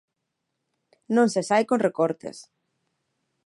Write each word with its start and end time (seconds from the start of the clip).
Non 1.15 1.27
se 1.33 1.41
sae 1.49 1.63
con 1.69 1.79
recortes. 1.87 2.37